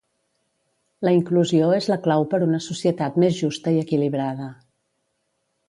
[1.07, 4.51] La inclusió és la clau per una societat més justa i equilibrada.